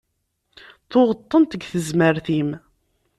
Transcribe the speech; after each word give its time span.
Tuɣeḍ-tent 0.89 1.51
deg 1.53 1.63
tezmert-im. 1.71 2.49